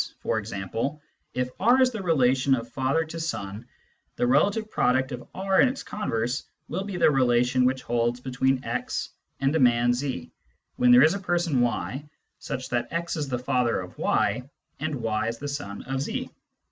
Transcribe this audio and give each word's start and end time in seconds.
Thus, 0.01 0.13
for 0.21 0.39
example, 0.39 0.99
if 1.35 1.49
R 1.59 1.79
is 1.79 1.91
the 1.91 2.01
relation 2.01 2.55
of 2.55 2.67
father 2.67 3.05
to 3.05 3.19
son, 3.19 3.67
the 4.15 4.25
relative 4.25 4.67
product 4.71 5.11
of 5.11 5.27
R 5.35 5.59
and 5.59 5.69
its 5.69 5.83
converse 5.83 6.41
will 6.67 6.83
be 6.83 6.97
the 6.97 7.11
relation 7.11 7.65
which 7.65 7.83
holds 7.83 8.19
between 8.19 8.63
x 8.63 9.09
and 9.41 9.55
a 9.55 9.59
man 9.59 9.93
2 9.93 10.25
when 10.77 10.91
there 10.91 11.03
is 11.03 11.13
a 11.13 11.19
person 11.19 11.61
y, 11.61 12.03
such 12.39 12.67
that 12.69 12.87
x 12.91 13.15
is 13.15 13.29
the 13.29 13.37
father 13.37 13.79
of 13.79 13.95
y 13.99 14.41
and 14.79 14.95
y 14.95 15.27
is 15.27 15.37
the 15.37 15.47
son 15.47 15.83
of 15.83 16.01
z. 16.01 16.31